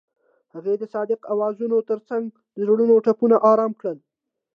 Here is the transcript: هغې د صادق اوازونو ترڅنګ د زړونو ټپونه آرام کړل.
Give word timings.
هغې 0.53 0.73
د 0.77 0.83
صادق 0.93 1.19
اوازونو 1.33 1.77
ترڅنګ 1.89 2.23
د 2.55 2.57
زړونو 2.65 2.95
ټپونه 3.05 3.35
آرام 3.51 3.71
کړل. 3.79 3.97